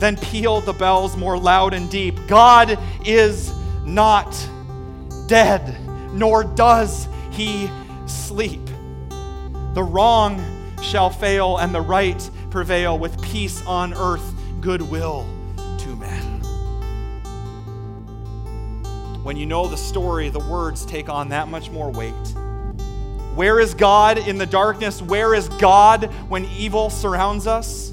[0.00, 2.26] Then peal the bells more loud and deep.
[2.26, 3.52] God is
[3.84, 4.34] not
[5.26, 5.76] dead,
[6.12, 7.68] nor does he
[8.06, 8.64] sleep.
[9.74, 10.42] The wrong
[10.82, 16.40] shall fail and the right prevail with peace on earth, goodwill to men.
[19.22, 22.14] When you know the story, the words take on that much more weight.
[23.34, 25.02] Where is God in the darkness?
[25.02, 27.92] Where is God when evil surrounds us?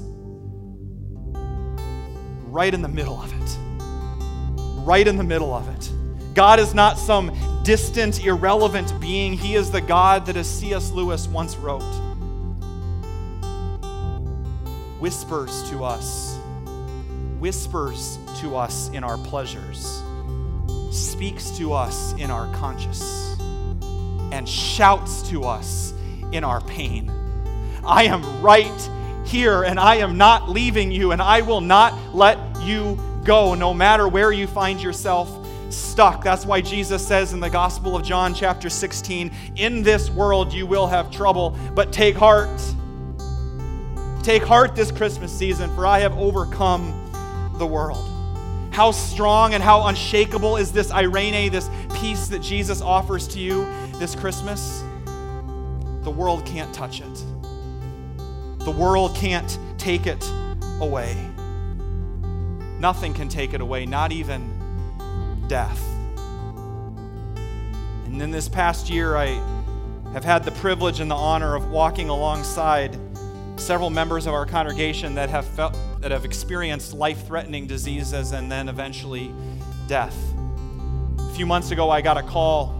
[2.52, 3.58] Right in the middle of it.
[4.84, 5.92] Right in the middle of it.
[6.34, 7.32] God is not some
[7.64, 9.32] distant, irrelevant being.
[9.34, 10.92] He is the God that, as C.S.
[10.92, 11.82] Lewis once wrote,
[14.98, 16.36] whispers to us,
[17.38, 20.02] whispers to us in our pleasures,
[20.90, 23.02] speaks to us in our conscience,
[24.32, 25.92] and shouts to us
[26.32, 27.10] in our pain.
[27.84, 28.90] I am right
[29.28, 33.74] here, and I am not leaving you, and I will not let you go, no
[33.74, 35.30] matter where you find yourself
[35.72, 36.24] stuck.
[36.24, 40.66] That's why Jesus says in the Gospel of John, chapter 16, In this world you
[40.66, 42.60] will have trouble, but take heart.
[44.22, 48.04] Take heart this Christmas season, for I have overcome the world.
[48.72, 51.68] How strong and how unshakable is this Eirene, this
[52.00, 53.64] peace that Jesus offers to you
[53.98, 54.82] this Christmas?
[56.02, 57.37] The world can't touch it.
[58.68, 60.22] The world can't take it
[60.78, 61.16] away.
[62.78, 65.82] Nothing can take it away, not even death.
[68.04, 69.28] And in this past year, I
[70.12, 72.98] have had the privilege and the honor of walking alongside
[73.56, 78.68] several members of our congregation that have felt, that have experienced life-threatening diseases and then
[78.68, 79.32] eventually
[79.86, 80.14] death.
[81.18, 82.77] A few months ago, I got a call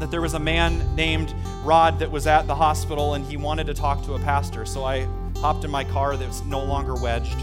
[0.00, 1.34] that there was a man named
[1.64, 4.64] Rod that was at the hospital and he wanted to talk to a pastor.
[4.64, 5.06] So I
[5.38, 7.38] hopped in my car that was no longer wedged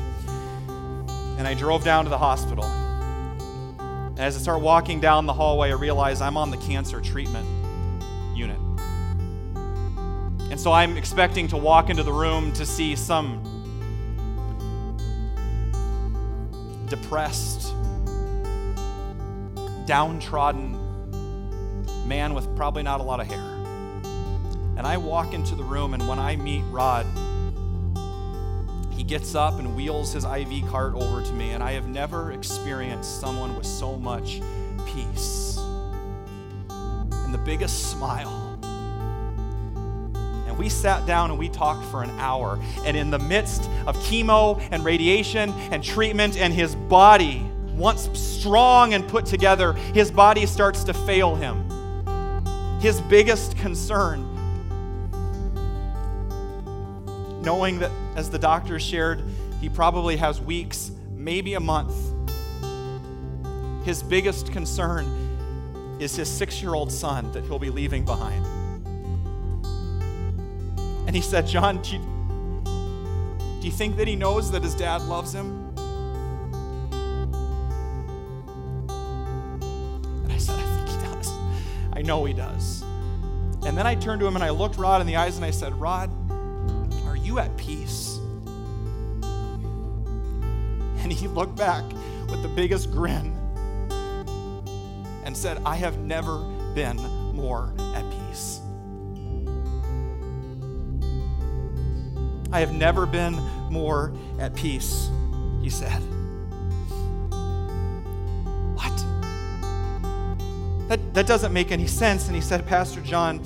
[1.37, 2.63] and I drove down to the hospital.
[2.63, 7.45] And as I start walking down the hallway, I realize I'm on the cancer treatment
[8.33, 8.59] unit.
[10.49, 13.43] And so I'm expecting to walk into the room to see some
[16.87, 17.73] depressed,
[19.85, 20.84] downtrodden
[22.05, 23.39] man with probably not a lot of hair.
[24.77, 27.05] And I walk into the room, and when I meet Rod,
[28.91, 32.31] he gets up and wheels his IV cart over to me, and I have never
[32.31, 34.41] experienced someone with so much
[34.87, 35.57] peace
[36.69, 38.51] and the biggest smile.
[40.47, 42.57] And we sat down and we talked for an hour.
[42.85, 47.45] And in the midst of chemo and radiation and treatment, and his body,
[47.75, 51.74] once strong and put together, his body starts to fail him.
[52.85, 54.21] His biggest concern
[57.41, 59.23] knowing that, as the doctor shared,
[59.59, 61.95] he probably has weeks, maybe a month.
[63.83, 68.45] His biggest concern is his six year old son that he'll be leaving behind.
[71.07, 72.61] And he said, John, do you,
[73.61, 75.65] do you think that he knows that his dad loves him?
[81.95, 82.74] I know he does.
[83.65, 85.51] And then I turned to him and I looked Rod in the eyes and I
[85.51, 86.11] said, Rod,
[87.07, 88.19] are you at peace?
[91.01, 91.83] And he looked back
[92.29, 93.35] with the biggest grin
[95.23, 96.37] and said, I have never
[96.75, 96.97] been
[97.33, 98.59] more at peace.
[102.51, 103.35] I have never been
[103.71, 105.09] more at peace,
[105.61, 106.01] he said.
[110.87, 112.27] That, that doesn't make any sense.
[112.27, 113.39] And he said, Pastor John,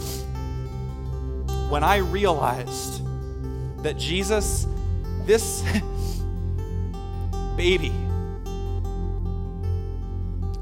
[1.69, 3.03] when I realized
[3.83, 4.67] that Jesus,
[5.25, 5.63] this
[7.55, 7.93] baby,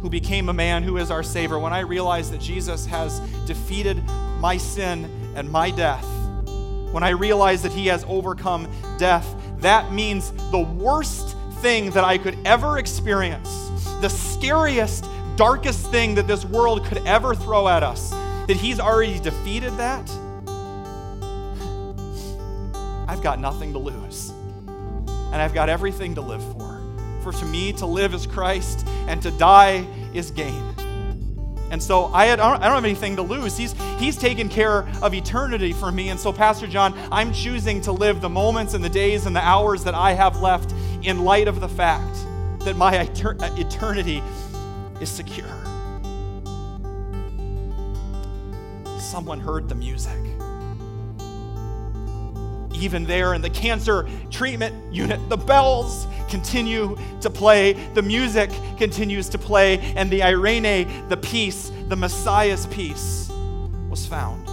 [0.02, 4.04] who became a man, who is our Savior, when I realized that Jesus has defeated
[4.40, 6.06] my sin and my death,
[6.92, 9.28] when I realized that He has overcome death,
[9.60, 13.50] that means the worst thing that I could ever experience,
[14.02, 15.06] the scariest,
[15.38, 18.10] darkest thing that this world could ever throw at us,
[18.48, 20.10] that He's already defeated that.
[23.08, 24.32] I've got nothing to lose,
[25.08, 26.82] and I've got everything to live for.
[27.22, 30.74] For to me, to live is Christ, and to die is gain.
[31.70, 33.58] And so I, had, I, don't, have anything to lose.
[33.58, 36.10] He's, he's taken care of eternity for me.
[36.10, 39.46] And so, Pastor John, I'm choosing to live the moments and the days and the
[39.46, 40.74] hours that I have left
[41.04, 42.16] in light of the fact
[42.60, 44.24] that my eternity
[45.02, 45.48] is secure.
[49.00, 50.18] Someone heard the music.
[52.74, 59.30] Even there in the cancer treatment unit, the bells continue to play, the music continues
[59.30, 63.32] to play, and the Eirene, the peace, the Messiah's peace,
[63.90, 64.46] was found.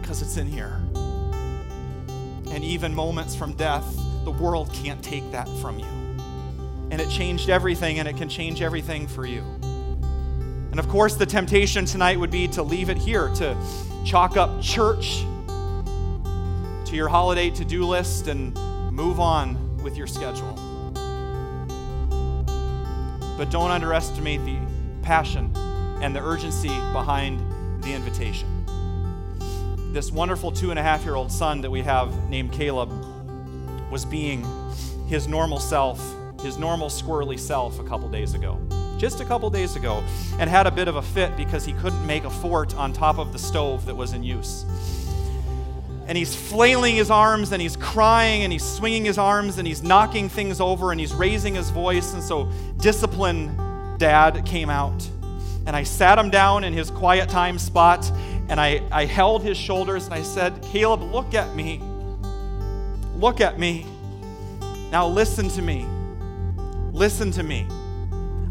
[0.00, 0.80] Because it's in here.
[2.52, 3.86] And even moments from death,
[4.24, 5.99] the world can't take that from you.
[6.90, 9.40] And it changed everything, and it can change everything for you.
[10.70, 13.56] And of course, the temptation tonight would be to leave it here, to
[14.04, 15.24] chalk up church
[16.84, 18.54] to your holiday to do list and
[18.92, 20.54] move on with your schedule.
[23.38, 24.58] But don't underestimate the
[25.02, 25.56] passion
[26.02, 27.40] and the urgency behind
[27.82, 28.48] the invitation.
[29.92, 32.90] This wonderful two and a half year old son that we have named Caleb
[33.90, 34.44] was being
[35.08, 36.00] his normal self,
[36.42, 38.58] his normal squirrely self a couple days ago.
[38.98, 40.04] Just a couple days ago,
[40.38, 43.18] and had a bit of a fit because he couldn't make a fort on top
[43.18, 44.64] of the stove that was in use
[46.10, 49.80] and he's flailing his arms and he's crying and he's swinging his arms and he's
[49.80, 52.14] knocking things over and he's raising his voice.
[52.14, 53.56] And so, discipline
[53.96, 55.08] dad came out.
[55.66, 58.10] And I sat him down in his quiet time spot
[58.48, 61.80] and I, I held his shoulders and I said, Caleb, look at me.
[63.14, 63.86] Look at me.
[64.90, 65.86] Now, listen to me.
[66.92, 67.66] Listen to me.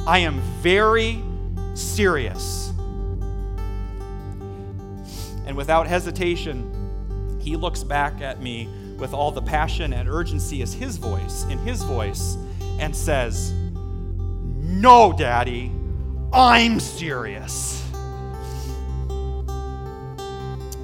[0.08, 1.22] I am very
[1.74, 2.74] serious.
[5.46, 10.74] And without hesitation, he looks back at me with all the passion and urgency as
[10.74, 12.38] his voice, in his voice,
[12.80, 15.72] and says, No, Daddy,
[16.32, 17.84] I'm serious.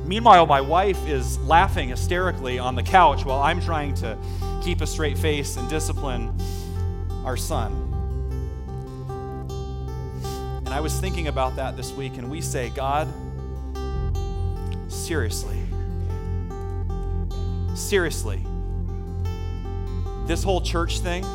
[0.06, 4.18] Meanwhile, my wife is laughing hysterically on the couch while I'm trying to
[4.64, 6.36] keep a straight face and discipline
[7.26, 7.74] our son.
[10.66, 13.08] And I was thinking about that this week, and we say, God,
[14.88, 15.58] seriously,
[17.76, 18.42] seriously,
[20.28, 21.26] this whole church thing,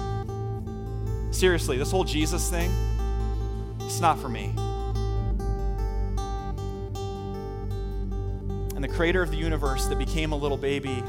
[1.32, 2.70] seriously, this whole Jesus thing,
[3.80, 4.52] it's not for me.
[8.74, 11.02] And the creator of the universe that became a little baby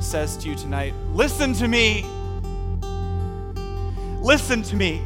[0.00, 2.04] says to you tonight listen to me.
[4.26, 5.00] Listen to me.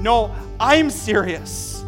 [0.00, 1.84] No, I'm serious.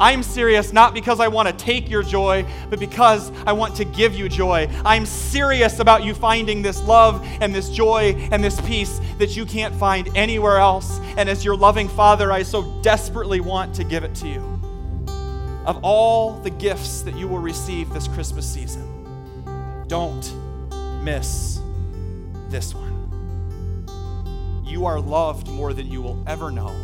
[0.00, 3.84] I'm serious not because I want to take your joy, but because I want to
[3.84, 4.68] give you joy.
[4.84, 9.46] I'm serious about you finding this love and this joy and this peace that you
[9.46, 10.98] can't find anywhere else.
[11.16, 14.40] And as your loving Father, I so desperately want to give it to you.
[15.64, 20.28] Of all the gifts that you will receive this Christmas season, don't
[21.04, 21.60] miss
[22.50, 22.91] this one.
[24.72, 26.74] You are loved more than you will ever know.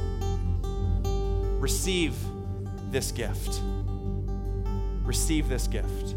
[1.59, 2.15] Receive
[2.91, 3.63] this gift.
[5.05, 6.15] Receive this gift.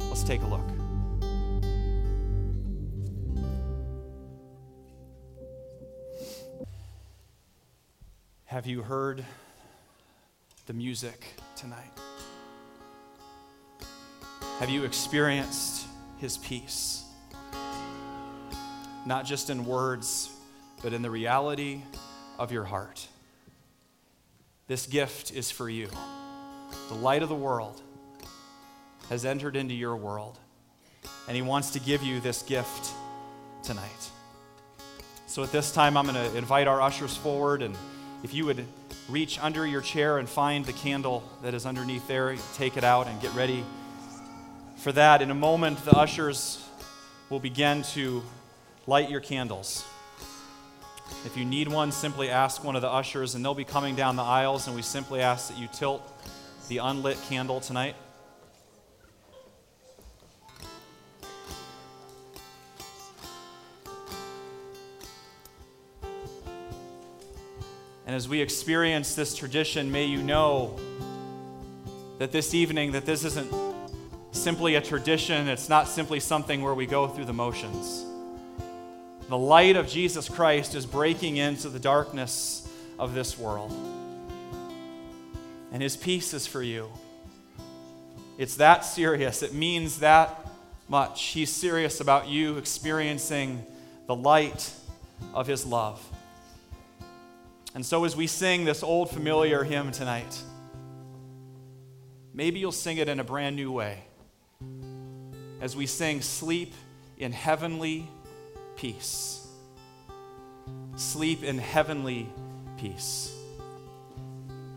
[0.00, 0.66] Let's take a look.
[8.46, 9.22] Have you heard
[10.64, 11.26] the music
[11.56, 11.92] tonight?
[14.60, 15.86] Have you experienced
[16.16, 17.04] his peace?
[19.04, 20.30] Not just in words,
[20.82, 21.82] but in the reality
[22.38, 23.08] of your heart.
[24.66, 25.88] This gift is for you.
[26.88, 27.80] The light of the world
[29.08, 30.38] has entered into your world,
[31.26, 32.92] and he wants to give you this gift
[33.62, 34.10] tonight.
[35.26, 37.76] So at this time, I'm going to invite our ushers forward, and
[38.22, 38.64] if you would
[39.08, 43.06] reach under your chair and find the candle that is underneath there, take it out
[43.06, 43.64] and get ready
[44.76, 45.22] for that.
[45.22, 46.62] In a moment, the ushers
[47.30, 48.22] will begin to
[48.86, 49.84] light your candles.
[51.24, 54.16] If you need one, simply ask one of the ushers, and they'll be coming down
[54.16, 56.02] the aisles, and we simply ask that you tilt
[56.68, 57.96] the unlit candle tonight.
[68.06, 70.78] And as we experience this tradition, may you know
[72.18, 73.52] that this evening that this isn't
[74.32, 78.07] simply a tradition, it's not simply something where we go through the motions.
[79.28, 82.66] The light of Jesus Christ is breaking into the darkness
[82.98, 83.70] of this world.
[85.70, 86.88] And his peace is for you.
[88.38, 89.42] It's that serious.
[89.42, 90.46] It means that
[90.88, 91.22] much.
[91.24, 93.66] He's serious about you experiencing
[94.06, 94.72] the light
[95.34, 96.02] of his love.
[97.74, 100.42] And so, as we sing this old familiar hymn tonight,
[102.32, 104.04] maybe you'll sing it in a brand new way.
[105.60, 106.72] As we sing, Sleep
[107.18, 108.08] in Heavenly
[108.78, 109.48] Peace.
[110.94, 112.28] Sleep in heavenly
[112.76, 113.36] peace.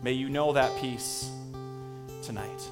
[0.02, 1.30] May you know that peace
[2.20, 2.68] tonight.